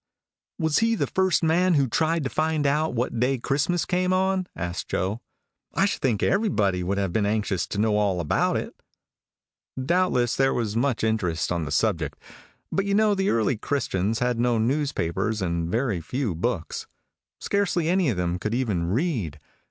[0.57, 4.47] "Was he the first man who tried to find out what day Christmas came on?"
[4.55, 5.21] asked Joe.
[5.75, 8.73] "I should think everybody would have been anxious to know all about it."
[9.79, 12.17] "Doubtless there was much interest on the subject.
[12.71, 16.87] But you know the early Christians had no newspapers, and very few books.
[17.39, 19.39] Scarcely any of them could even read.